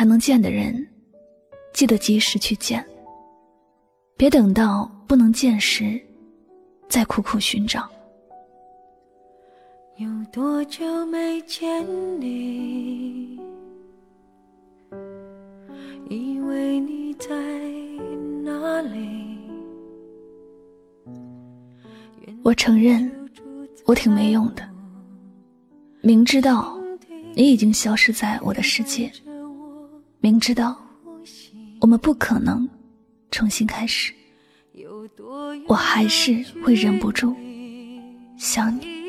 [0.00, 0.88] 还能见的人，
[1.74, 2.82] 记得及时去见。
[4.16, 6.00] 别等到不能见时，
[6.88, 7.86] 再苦苦寻找。
[9.98, 11.84] 有多久没见
[12.18, 13.38] 你？
[16.08, 17.28] 以为你在
[18.42, 19.36] 哪里？
[22.42, 23.12] 我承认，
[23.84, 24.66] 我挺没用的。
[26.00, 26.74] 明知道。
[27.34, 29.12] 你已经消失在我的世界，
[30.22, 30.76] 明知道
[31.80, 32.68] 我们不可能
[33.30, 34.12] 重新开始，
[35.66, 37.34] 我还是会忍不住
[38.36, 39.00] 想你。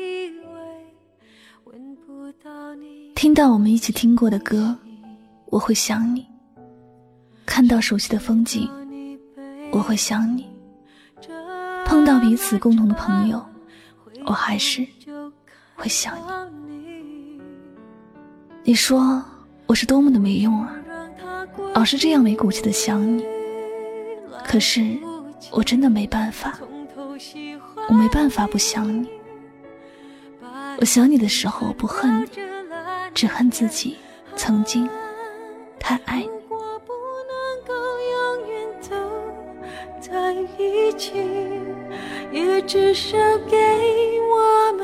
[3.14, 4.74] 听到我们一起听过的歌，
[5.46, 6.22] 我会想你；
[7.44, 8.66] 看到熟悉的风景，
[9.70, 10.44] 我会想你；
[11.84, 13.44] 碰到彼此共同的朋友，
[14.24, 14.86] 我还是
[15.74, 17.38] 会想你。
[18.64, 19.22] 你说
[19.66, 20.74] 我是多么的没用啊，
[21.74, 23.24] 老是这样没骨气的想你。
[24.44, 24.98] 可是
[25.50, 26.58] 我真的没办法，
[27.88, 29.08] 我没办法不想你。
[30.78, 32.28] 我想你的时候不恨你，
[33.14, 33.96] 只恨自己
[34.36, 34.88] 曾经
[35.78, 36.28] 太爱你。
[42.32, 43.16] 也至少
[43.48, 43.56] 给
[44.30, 44.81] 我们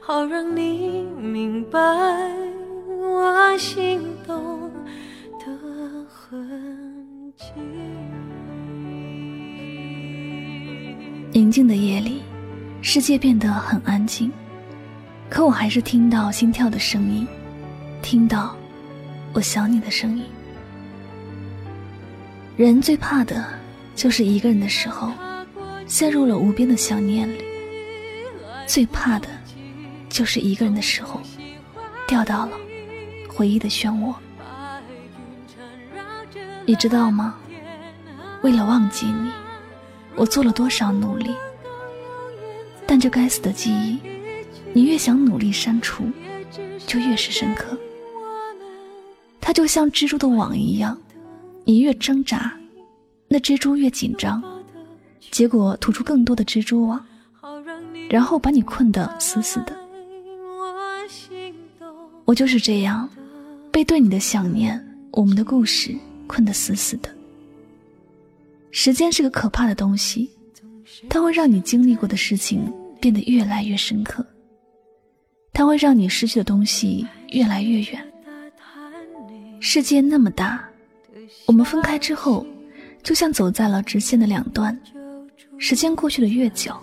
[0.00, 1.78] 好让你明白
[3.00, 4.70] 我心动
[5.38, 5.46] 的
[6.08, 7.44] 痕迹。
[11.32, 12.22] 宁静的夜里，
[12.82, 14.30] 世界变得很安静，
[15.28, 17.26] 可我还是听到心跳的声音，
[18.00, 18.56] 听到
[19.32, 20.24] 我想你的声音。
[22.56, 23.44] 人最怕的
[23.94, 25.12] 就是一个人的时候。
[25.88, 27.38] 陷入了无边的想念里，
[28.66, 29.28] 最怕的，
[30.16, 31.20] 就是一个人的时候，
[32.08, 32.52] 掉到了
[33.28, 34.14] 回忆的漩涡。
[36.64, 37.36] 你知道吗？
[38.42, 39.30] 为了忘记你，
[40.14, 41.34] 我做了多少努力。
[42.86, 44.00] 但这该死的记忆，
[44.72, 46.10] 你越想努力删除，
[46.86, 47.76] 就越是深刻。
[49.38, 50.96] 它就像蜘蛛的网一样，
[51.64, 52.58] 你越挣扎，
[53.28, 54.42] 那蜘蛛越紧张。
[55.30, 57.04] 结果吐出更多的蜘蛛网，
[58.08, 59.76] 然后把你困得死死的。
[62.26, 63.08] 我就是这样，
[63.70, 67.08] 被对你的想念、我们的故事困得死死的。
[68.72, 70.28] 时间是个可怕的东西，
[71.08, 72.70] 它会让你经历过的事情
[73.00, 74.26] 变得越来越深刻，
[75.52, 78.12] 它会让你失去的东西越来越远。
[79.60, 80.68] 世界那么大，
[81.46, 82.44] 我们分开之后，
[83.04, 84.76] 就像走在了直线的两端。
[85.58, 86.76] 时间过去的越久，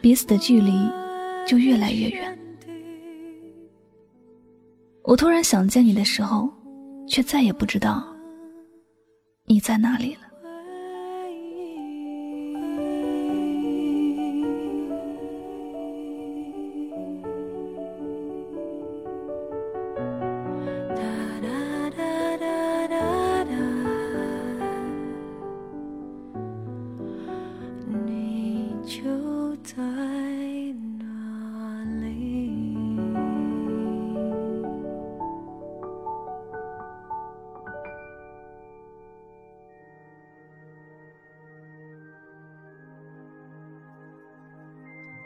[0.00, 0.72] 彼此的距离
[1.44, 2.38] 就越来越远。
[5.10, 6.48] 我突然想见你的时候，
[7.08, 8.00] 却再也不知道
[9.44, 10.20] 你在哪里了。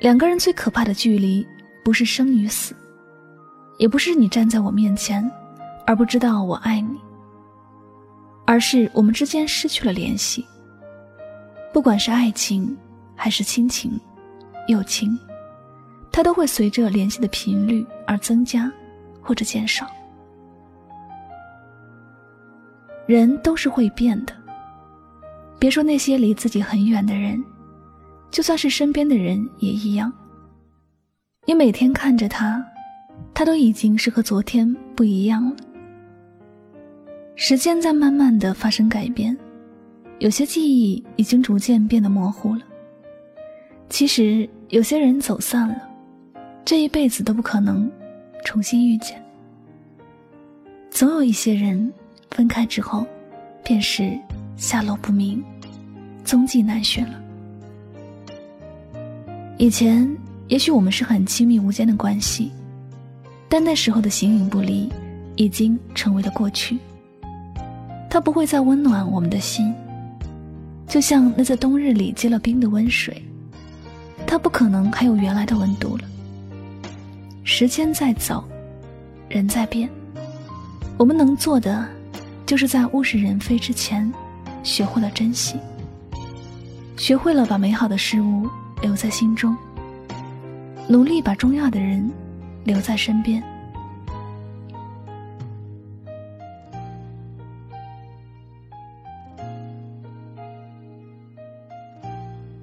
[0.05, 1.47] 两个人最可怕的距离，
[1.83, 2.77] 不是生与死，
[3.79, 5.25] 也不是你站在我面前，
[5.87, 6.99] 而不知道我爱你，
[8.45, 10.45] 而是我们之间失去了联系。
[11.73, 12.77] 不管是爱情，
[13.17, 13.99] 还是亲情、
[14.69, 15.19] 友情，
[16.13, 18.71] 它都会随着联系的频率而增加
[19.23, 19.91] 或者减少。
[23.07, 24.35] 人都是会变的，
[25.59, 27.43] 别说那些离自己很远的人。
[28.35, 30.13] 就算是身边的人也一样。
[31.47, 32.61] 你每天看着他，
[33.33, 35.55] 他都已经是和昨天不一样了。
[37.37, 39.37] 时间在慢慢的发生改变，
[40.19, 42.63] 有些记忆已经逐渐变得模糊了。
[43.89, 45.89] 其实有些人走散了，
[46.65, 47.89] 这一辈子都不可能
[48.45, 49.23] 重新遇见。
[50.91, 51.93] 总有一些人
[52.33, 53.07] 分开之后，
[53.63, 54.19] 便是
[54.57, 55.41] 下落不明，
[56.25, 57.21] 踪迹难寻了。
[59.57, 60.09] 以前
[60.49, 62.51] 也许我们是很亲密无间的关系，
[63.49, 64.91] 但那时候的形影不离，
[65.37, 66.79] 已经成为了过去。
[68.11, 69.73] 它不会再温暖我们的心，
[70.87, 73.23] 就像那在冬日里结了冰的温水，
[74.27, 76.05] 它不可能还有原来的温度了。
[77.43, 78.45] 时间在走，
[79.29, 79.89] 人在变。
[80.97, 81.87] 我们能做的，
[82.45, 84.13] 就是在物是人非之前，
[84.63, 85.57] 学会了珍惜，
[86.97, 88.49] 学会了把美好的事物
[88.81, 89.57] 留在心中，
[90.89, 92.11] 努力把重要的人
[92.65, 93.43] 留在身边。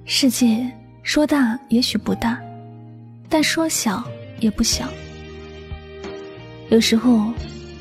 [0.04, 0.70] 世界
[1.02, 2.40] 说大也许不大，
[3.28, 4.02] 但说小
[4.40, 4.88] 也不小。
[6.70, 7.32] 有时候。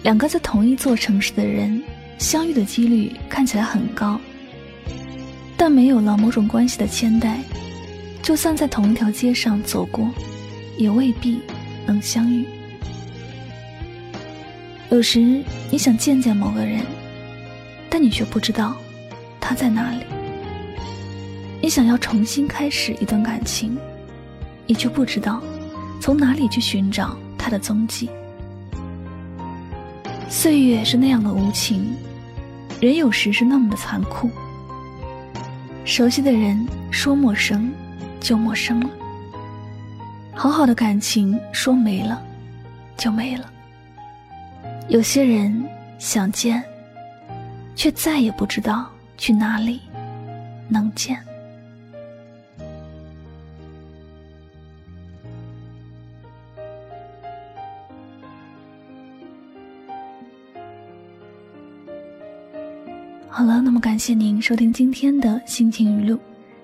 [0.03, 1.79] 两个在同一座城市的人
[2.17, 4.19] 相遇的几率看起来很高，
[5.55, 7.39] 但没有了某种关系的牵带，
[8.21, 10.09] 就算在同一条街上走过，
[10.77, 11.41] 也未必
[11.85, 12.45] 能相遇。
[14.89, 15.19] 有时
[15.69, 16.85] 你想见见某个人，
[17.89, 18.75] 但你却不知道
[19.39, 19.99] 他在哪里；
[21.61, 23.77] 你想要重新开始一段感情，
[24.67, 25.41] 你却不知道
[25.99, 28.09] 从哪里去寻找他的踪迹。
[30.29, 31.95] 岁月是那样的无情，
[32.79, 34.29] 人有时是那么的残酷。
[35.83, 37.71] 熟悉的人说陌生，
[38.21, 38.87] 就陌生了；
[40.33, 42.21] 好好的感情说没了，
[42.95, 43.51] 就没了。
[44.87, 46.63] 有些人想见，
[47.75, 48.87] 却再也不知道
[49.17, 49.81] 去哪里
[50.69, 51.19] 能见。
[63.27, 66.19] 好了，那么感谢您收听今天的心情语录。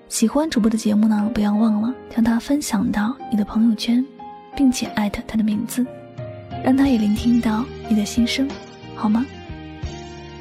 [0.08, 4.04] 喜欢主播的节目呢，不要忘了将它分享到你的朋友圈，
[4.56, 5.86] 并且艾特他的名字，
[6.64, 8.48] 让他也聆听到你的心声，
[8.96, 9.24] 好吗？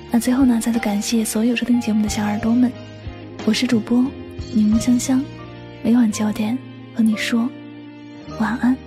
[0.10, 2.72] 那最后呢，再次感谢所有收听节目的小耳朵们，
[3.46, 4.06] 我是主播
[4.54, 5.22] 柠檬香香，
[5.84, 6.58] 每晚九点
[6.96, 7.48] 和你说
[8.40, 8.87] 晚安。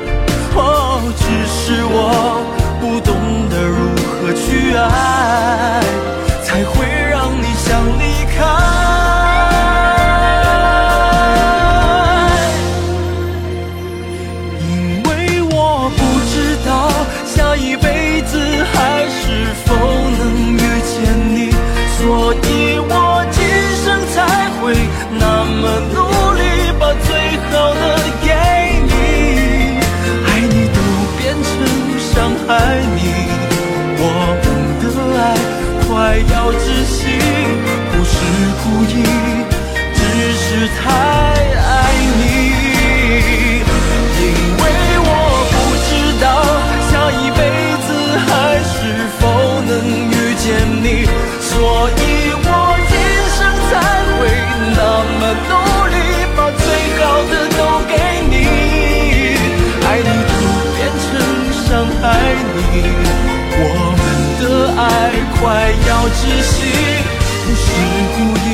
[1.17, 2.43] 只是我
[2.79, 3.11] 不懂
[3.49, 5.81] 得如何去爱，
[6.43, 8.80] 才会让你想离开。
[38.87, 39.03] 意，
[39.93, 39.99] 只
[40.33, 41.69] 是太爱
[42.17, 42.19] 你。
[44.21, 44.23] 因
[44.57, 44.63] 为
[45.03, 45.09] 我
[45.51, 45.53] 不
[45.87, 45.89] 知
[46.21, 46.25] 道
[46.89, 47.39] 下一辈
[47.85, 47.87] 子
[48.27, 48.29] 还
[48.63, 48.71] 是
[49.19, 49.21] 否
[49.67, 49.71] 能
[50.09, 50.45] 遇见
[50.81, 50.85] 你，
[51.41, 51.49] 所
[51.97, 51.99] 以
[52.43, 52.47] 我
[52.89, 52.93] 今
[53.35, 53.71] 生才
[54.17, 54.19] 会
[54.77, 54.79] 那
[55.19, 55.51] 么努
[55.89, 55.95] 力，
[56.35, 56.63] 把最
[56.99, 57.91] 好的都给
[58.29, 58.33] 你。
[59.83, 60.33] 爱你都
[60.75, 61.09] 变成
[61.65, 61.69] 伤
[62.01, 62.03] 害
[62.55, 62.59] 你，
[63.57, 63.63] 我
[63.97, 63.99] 们
[64.39, 64.41] 的
[64.77, 64.81] 爱
[65.39, 65.39] 快
[65.87, 66.55] 要窒息，
[67.43, 67.63] 不是
[68.15, 68.49] 故意，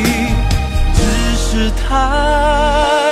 [1.58, 3.07] 是他。